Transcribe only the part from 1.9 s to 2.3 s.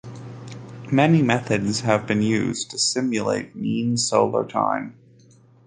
been